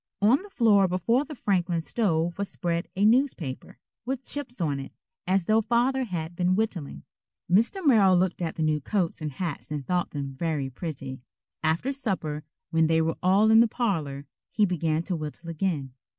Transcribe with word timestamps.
On 0.19 0.41
the 0.41 0.49
floor 0.49 0.87
before 0.87 1.25
the 1.25 1.35
Franklin 1.35 1.83
stove 1.83 2.35
was 2.39 2.49
spread 2.49 2.87
a 2.95 3.05
newspaper, 3.05 3.77
with 4.03 4.23
chips 4.23 4.59
on 4.59 4.79
it, 4.79 4.91
as 5.27 5.45
though 5.45 5.61
Father 5.61 6.05
had 6.05 6.35
been 6.35 6.55
whittling. 6.55 7.03
Mr. 7.47 7.85
Merrill 7.85 8.17
looked 8.17 8.41
at 8.41 8.55
the 8.55 8.63
new 8.63 8.81
coats 8.81 9.21
and 9.21 9.33
hats 9.33 9.69
and 9.69 9.85
thought 9.85 10.09
them 10.09 10.33
very 10.33 10.71
pretty. 10.71 11.21
After 11.61 11.91
supper, 11.93 12.43
when 12.71 12.87
they 12.87 12.99
were 13.03 13.17
all 13.21 13.51
in 13.51 13.59
the 13.59 13.67
parlor, 13.67 14.25
he 14.49 14.65
began 14.65 15.03
to 15.03 15.15
whittle 15.15 15.49
again. 15.51 15.93